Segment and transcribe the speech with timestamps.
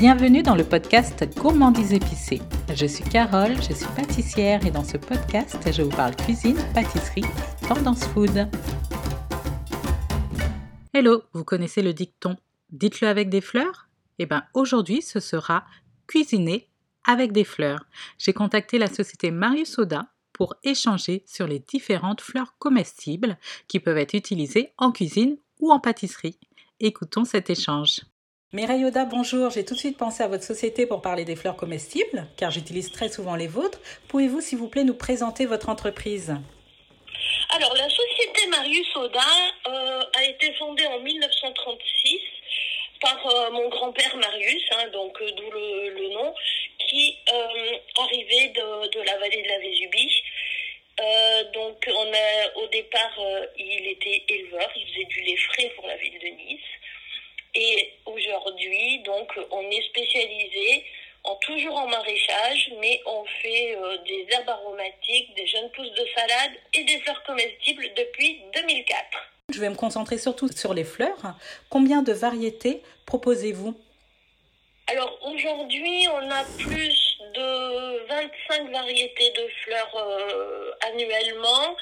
[0.00, 2.40] Bienvenue dans le podcast Gourmandise épicée.
[2.74, 7.26] Je suis Carole, je suis pâtissière et dans ce podcast, je vous parle cuisine, pâtisserie
[7.68, 8.48] tendance food.
[10.94, 12.38] Hello, vous connaissez le dicton
[12.70, 13.90] Dites-le avec des fleurs?
[14.18, 15.66] Eh bien aujourd'hui, ce sera
[16.06, 16.70] cuisiner
[17.06, 17.84] avec des fleurs.
[18.16, 23.36] J'ai contacté la société Marius Soda pour échanger sur les différentes fleurs comestibles
[23.68, 26.38] qui peuvent être utilisées en cuisine ou en pâtisserie.
[26.80, 28.00] Écoutons cet échange.
[28.52, 29.48] Mireille Oda, bonjour.
[29.50, 32.90] J'ai tout de suite pensé à votre société pour parler des fleurs comestibles, car j'utilise
[32.90, 33.78] très souvent les vôtres.
[34.08, 36.34] Pouvez-vous, s'il vous plaît, nous présenter votre entreprise?
[37.50, 39.20] Alors, la société Marius Oda
[39.68, 42.18] euh, a été fondée en 1936
[43.00, 46.34] par euh, mon grand-père Marius, hein, donc euh, d'où le, nom,
[46.88, 50.22] qui arrivait de, la vallée de la Vésubie.
[51.54, 51.88] donc,
[52.56, 53.16] au départ,
[53.56, 56.60] il était éleveur, il faisait du lait frais pour la ville de Nice.
[57.54, 60.84] Et aujourd'hui, donc, on est spécialisé
[61.24, 66.06] en toujours en maraîchage, mais on fait euh, des herbes aromatiques, des jeunes pousses de
[66.14, 68.98] salade et des fleurs comestibles depuis 2004.
[69.52, 71.34] Je vais me concentrer surtout sur les fleurs.
[71.68, 73.74] Combien de variétés proposez-vous?
[74.86, 81.76] Alors aujourd'hui, on a plus de 25 variétés de fleurs euh, annuellement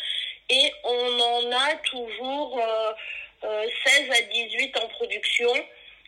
[0.48, 2.58] et on en a toujours...
[2.58, 2.92] Euh,
[3.98, 5.52] 16 euh, à 18 en production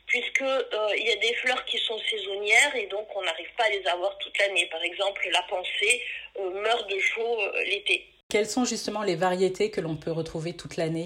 [0.07, 0.67] puisque euh,
[0.99, 3.87] il y a des fleurs qui sont saisonnières et donc on n'arrive pas à les
[3.87, 4.67] avoir toute l'année.
[4.67, 6.03] Par exemple, la pensée
[6.39, 8.07] euh, meurt de chaud l'été.
[8.29, 11.05] Quelles sont justement les variétés que l'on peut retrouver toute l'année?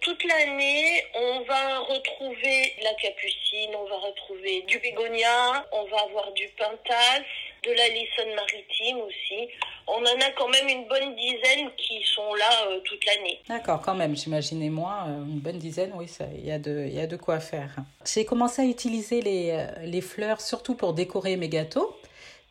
[0.00, 6.32] Toute l'année, on va retrouver la capucine, on va retrouver du bégonia, on va avoir
[6.32, 7.24] du pentas,
[7.68, 9.48] de la lissonne maritime aussi.
[9.86, 13.40] On en a quand même une bonne dizaine qui sont là euh, toute l'année.
[13.48, 17.00] D'accord, quand même, j'imaginais moi, euh, une bonne dizaine, oui, il y, a de, y
[17.00, 17.76] a de quoi faire.
[18.04, 21.96] J'ai commencé à utiliser les, euh, les fleurs surtout pour décorer mes gâteaux.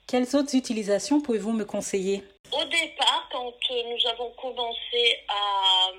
[0.07, 2.23] Quelles autres utilisations pouvez-vous me conseiller?
[2.51, 5.91] Au départ, quand nous avons commencé à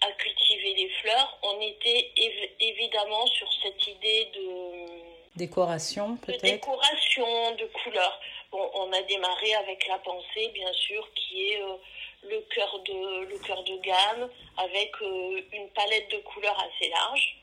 [0.00, 2.12] à cultiver les fleurs, on était
[2.60, 5.07] évidemment sur cette idée de
[5.38, 6.42] décoration peut-être.
[6.42, 8.20] De décoration, de couleurs.
[8.50, 11.76] Bon, on a démarré avec la pensée, bien sûr, qui est euh,
[12.24, 17.36] le cœur de le cœur de gamme avec euh, une palette de couleurs assez large.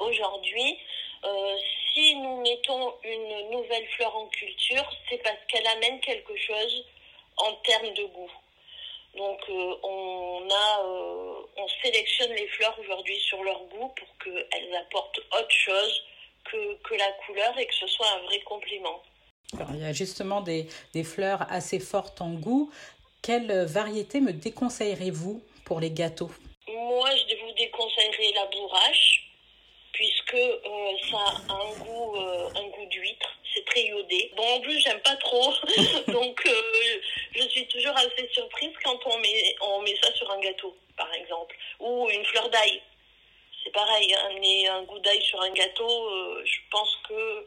[0.00, 0.78] Aujourd'hui,
[1.24, 1.56] euh,
[1.92, 6.84] si nous mettons une nouvelle fleur en culture, c'est parce qu'elle amène quelque chose
[7.36, 8.32] en termes de goût.
[9.16, 14.74] Donc euh, on a, euh, on sélectionne les fleurs aujourd'hui sur leur goût pour qu'elles
[14.76, 16.02] apportent autre chose
[16.50, 19.02] que, que, la couleur et que ce soit un vrai complément.
[19.70, 22.70] il y a justement des, des, fleurs assez fortes en goût.
[23.22, 26.30] Quelle variété me déconseillerez-vous pour les gâteaux?
[26.68, 29.30] Moi, je vous déconseillerais la bourrache,
[29.92, 31.18] puisque euh, ça
[31.48, 34.32] a un goût, un goût d'huître c'est très iodé.
[34.36, 35.52] Bon, en plus, j'aime pas trop.
[36.08, 37.00] Donc, euh,
[37.34, 41.12] je suis toujours assez surprise quand on met, on met ça sur un gâteau, par
[41.14, 41.56] exemple.
[41.80, 42.82] Ou une fleur d'ail.
[43.64, 47.46] C'est pareil, amener hein, un goût d'ail sur un gâteau, euh, je pense que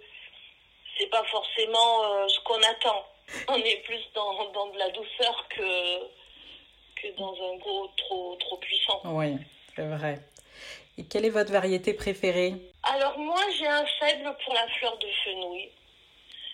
[0.97, 3.05] c'est pas forcément euh, ce qu'on attend.
[3.49, 5.99] On est plus dans, dans de la douceur que,
[6.95, 9.01] que dans un goût trop, trop puissant.
[9.05, 9.35] Oui,
[9.75, 10.19] c'est vrai.
[10.97, 12.55] Et quelle est votre variété préférée?
[12.83, 15.69] Alors moi, j'ai un faible pour la fleur de fenouil.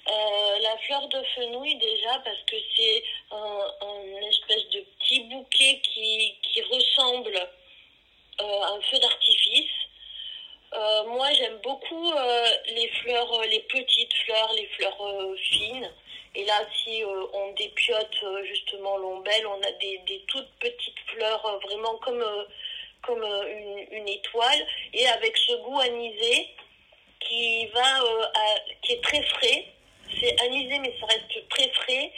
[0.06, 6.36] Euh, la fleur de fenouil déjà parce que c'est un, espèce de petit bouquet qui,
[6.42, 7.40] qui ressemble
[8.40, 9.72] un feu d'artifice.
[10.74, 12.14] Euh, moi j'aime beaucoup
[12.68, 14.98] les fleurs, les petites fleurs, les fleurs
[15.38, 15.92] fines.
[16.36, 21.96] Et là si on dépiote justement l'ombelle, on a des, des, toutes petites fleurs vraiment
[21.98, 22.26] comme,
[23.04, 26.48] comme une, une, étoile et avec ce goût anisé
[27.20, 28.00] qui va
[28.82, 29.74] qui est très frais
[30.20, 32.12] c'est anisé, mais ça reste très frais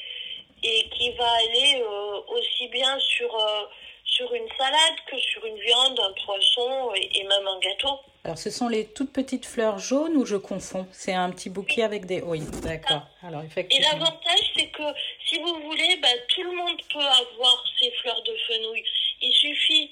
[0.63, 3.65] et qui va aller euh, aussi bien sur, euh,
[4.03, 7.99] sur une salade que sur une viande, un poisson et, même un gâteau.
[8.25, 11.83] Alors, ce sont les toutes petites fleurs jaunes ou je confonds C'est un petit bouquet
[11.83, 12.21] avec des.
[12.21, 13.03] Oui, d'accord.
[13.21, 13.87] Alors, effectivement.
[13.87, 14.83] Et l'avantage, c'est que
[15.27, 18.83] si vous voulez, bah, tout le monde peut avoir ces fleurs de fenouil.
[19.21, 19.91] Il suffit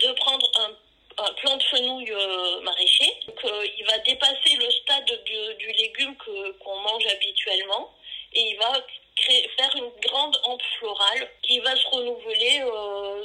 [0.00, 0.74] de prendre un
[1.18, 3.12] un plant de fenouil euh, maraîcher.
[3.26, 7.94] Donc, euh, il va dépasser le stade du, légume qu'on mange habituellement
[8.32, 8.72] et il va
[9.16, 13.22] créer, faire une grande hampe florale qui va se renouveler euh,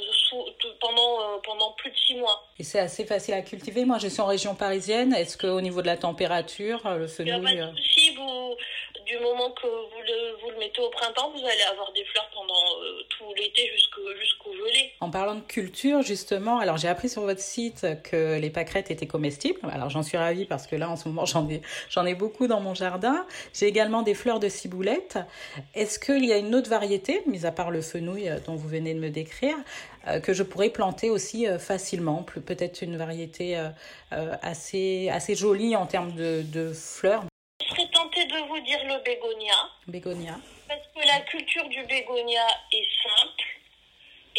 [0.80, 2.44] pendant, pendant plus de six mois.
[2.58, 3.84] Et c'est assez facile à cultiver.
[3.84, 5.14] Moi, je suis en région parisienne.
[5.14, 7.62] Est-ce qu'au niveau de la température, le fenouil...
[7.94, 8.56] Si vous,
[9.06, 12.28] du moment que vous le, vous le mettez au printemps, vous allez avoir des fleurs
[12.34, 14.92] pendant euh, tout l'été jusqu'au jusqu'au gelé.
[15.00, 19.06] En parlant de culture, justement, alors j'ai appris sur votre site que les pâquerettes étaient
[19.06, 19.60] comestibles.
[19.72, 22.46] Alors j'en suis ravie parce que là, en ce moment, j'en ai, j'en ai beaucoup
[22.46, 23.26] dans mon jardin.
[23.54, 25.18] J'ai également des fleurs de ciboulette.
[25.74, 28.68] Est-ce qu'il y a une autre variété, mis à part le fenouil euh, dont vous
[28.68, 29.56] venez de me décrire,
[30.06, 33.56] euh, que je pourrais planter aussi euh, facilement Peut-être une variété
[34.10, 37.24] assez, assez jolie en termes de, de fleurs.
[37.60, 39.54] Je serais tentée de vous dire le bégonia.
[39.86, 40.36] Bégonia.
[40.68, 43.39] Parce que la culture du bégonia est simple.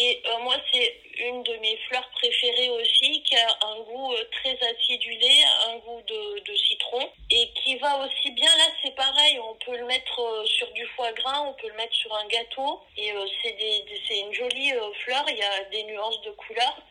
[0.04, 4.24] Et euh, moi, c'est une de mes fleurs préférées aussi, qui a un goût euh,
[4.32, 8.50] très acidulé, un goût de, citron, et qui va aussi bien.
[8.58, 11.76] Là, c'est pareil, on peut le mettre euh, sur du foie gras, on peut le
[11.76, 13.14] mettre sur un gâteau, et
[13.44, 14.74] c'est des, c'est une jolie
[15.06, 15.24] fleur.
[15.28, 16.82] Il y a des nuances de couleurs,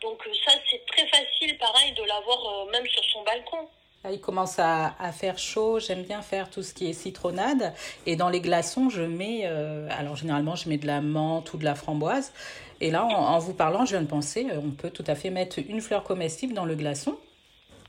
[0.00, 3.68] donc ça, c'est très facile, pareil, de l'avoir même sur son balcon.
[4.10, 5.78] Il commence à, à faire chaud.
[5.78, 7.74] J'aime bien faire tout ce qui est citronnade.
[8.06, 11.56] Et dans les glaçons, je mets, euh, alors généralement, je mets de la menthe ou
[11.56, 12.32] de la framboise.
[12.80, 15.30] Et là, en, en, vous parlant, je viens de penser, on peut tout à fait
[15.30, 17.16] mettre une fleur comestible dans le glaçon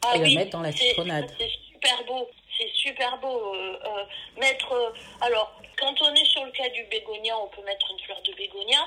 [0.06, 1.25] ah et oui, le mettre dans la citronnade.
[1.38, 2.29] C'est super beau.
[2.57, 3.53] C'est super beau.
[3.56, 4.94] Euh, euh, mettre.
[5.21, 8.33] alors, quand on est sur le cas du bégonia, on peut mettre une fleur de
[8.33, 8.79] bégonia.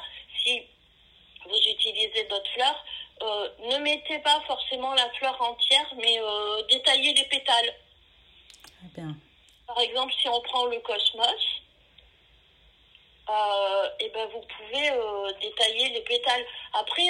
[0.42, 0.62] Si
[1.44, 2.84] vous utilisez d'autres fleurs,
[3.22, 7.74] euh, ne mettez pas forcément la fleur entière, mais euh, détaillez les pétales.
[8.94, 9.16] Bien.
[9.66, 11.26] Par exemple, si on prend le cosmos,
[13.28, 14.90] euh, et ben vous pouvez
[15.40, 16.44] détailler les pétales.
[16.72, 17.08] Après,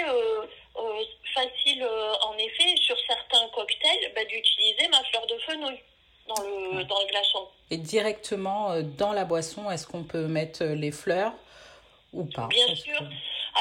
[1.35, 1.89] facile
[2.23, 5.79] en effet sur certains cocktails ben, d'utiliser ma fleur de fenouil
[6.27, 6.85] dans le, ouais.
[6.85, 7.49] dans le glaçon.
[7.71, 11.35] Et directement dans la boisson, est-ce qu'on peut mettre les fleurs
[12.13, 12.49] ou pas?
[12.49, 12.99] Bien sûr.
[12.99, 13.05] Que...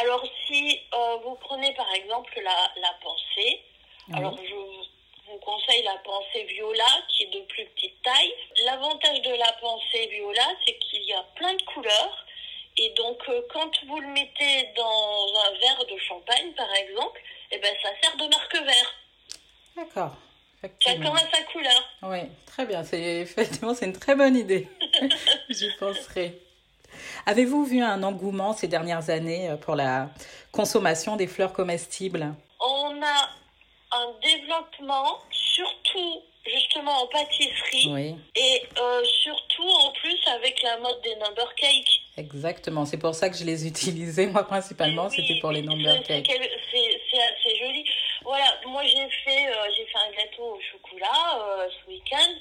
[0.02, 3.62] Alors, si euh, vous prenez par exemple la, la pensée,
[4.14, 4.56] alors je
[5.30, 8.34] vous conseille la pensée viola qui est de plus petite taille.
[8.66, 12.26] L'avantage de la pensée viola, c'est qu'il y a plein de couleurs.
[12.78, 17.20] Et donc, euh, quand vous le mettez dans un verre de champagne, par exemple,
[17.52, 18.94] eh ben, ça sert de marque vert.
[19.76, 20.16] D'accord.
[20.80, 21.90] Chacun a sa couleur.
[22.04, 22.84] Oui, très bien.
[22.84, 24.68] C'est effectivement c'est une très bonne idée.
[25.50, 26.40] J'y penserai.
[27.28, 30.10] Avez-vous vu un engouement ces dernières années pour la
[30.54, 32.34] consommation des fleurs comestibles?
[32.62, 33.30] On a
[33.92, 38.16] un développement, surtout justement en pâtisserie, oui.
[38.34, 42.02] et euh, surtout en plus avec la mode des number cakes.
[42.16, 46.02] Exactement, c'est pour ça que je les utilisais, moi principalement, oui, c'était pour les number
[46.04, 46.32] cakes.
[46.32, 47.84] C'est assez joli.
[48.24, 52.32] Voilà, moi j'ai fait, euh, j'ai fait un gâteau au chocolat euh, ce week-end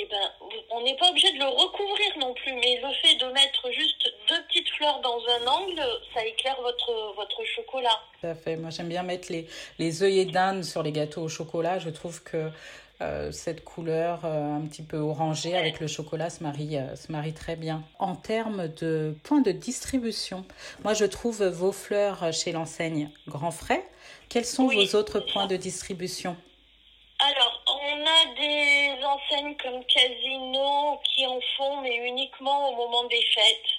[0.00, 0.30] eh ben,
[0.70, 4.12] on n'est pas obligé de le recouvrir non plus, mais le fait de mettre juste
[4.28, 5.82] deux petites fleurs dans un angle,
[6.14, 8.00] ça éclaire votre, votre chocolat.
[8.20, 8.56] Tout à fait.
[8.56, 9.48] Moi, j'aime bien mettre les,
[9.80, 11.80] les œillets d'Inde sur les gâteaux au chocolat.
[11.80, 12.50] Je trouve que
[13.00, 15.58] euh, cette couleur euh, un petit peu orangée ouais.
[15.58, 17.84] avec le chocolat se marie, euh, se marie très bien.
[17.98, 20.44] En termes de points de distribution,
[20.82, 23.84] moi, je trouve vos fleurs chez l'enseigne Grand Frais.
[24.28, 26.36] Quels sont oui, vos autres points de distribution?
[29.28, 33.70] Enseignes comme Casino qui en font, mais uniquement au moment des fêtes.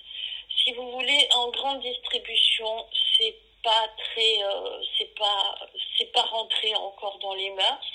[0.63, 2.85] Si vous voulez, en grande distribution,
[3.17, 5.55] c'est pas très, euh, c'est pas,
[5.97, 7.91] c'est pas rentré encore dans les mœurs.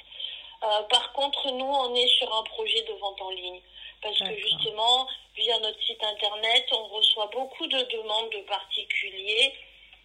[0.62, 3.60] Euh, par contre, nous, on est sur un projet de vente en ligne.
[4.02, 9.54] Parce que justement, via notre site internet, on reçoit beaucoup de demandes de particuliers.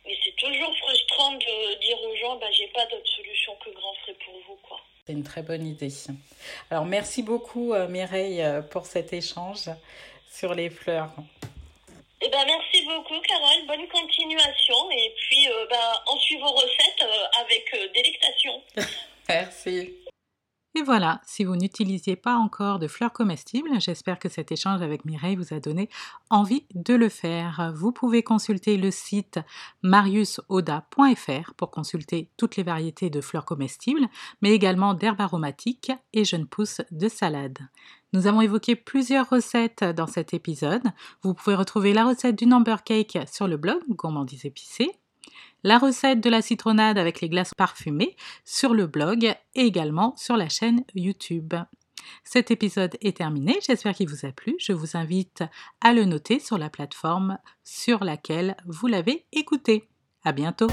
[0.06, 3.94] Et c'est toujours frustrant de dire aux gens, bah, j'ai pas d'autre solution que Grand
[3.96, 4.80] Frais pour vous, quoi.
[5.10, 5.92] C'est une très bonne idée.
[6.70, 9.72] Alors, merci beaucoup, euh, Mireille, pour cet échange
[10.32, 11.10] sur les fleurs.
[12.22, 13.66] Eh ben, merci beaucoup, Carole.
[13.68, 14.92] Bonne continuation.
[14.92, 18.62] Et puis, euh, ben, on suit vos recettes euh, avec délectation.
[19.30, 19.96] merci.
[20.76, 25.04] Et voilà, si vous n'utilisiez pas encore de fleurs comestibles, j'espère que cet échange avec
[25.04, 25.90] Mireille vous a donné
[26.30, 27.74] envie de le faire.
[27.76, 29.40] Vous pouvez consulter le site
[29.82, 34.08] mariusoda.fr pour consulter toutes les variétés de fleurs comestibles,
[34.44, 37.58] mais également d'herbes aromatiques et jeunes pousses de salade.
[38.14, 40.84] Nous avons évoqué plusieurs recettes dans cet épisode.
[41.24, 44.99] Vous pouvez retrouver la recette du number cake sur le blog Gourmandise épicée
[45.64, 50.38] la recette de la citronnade avec les glaces parfumées sur le blog et également sur
[50.38, 51.54] la chaîne YouTube.
[52.24, 54.56] Cet épisode est terminé, j'espère qu'il vous a plu.
[54.60, 55.44] Je vous invite
[55.82, 59.90] à le noter sur la plateforme sur laquelle vous l'avez écouté.
[60.24, 60.68] À bientôt!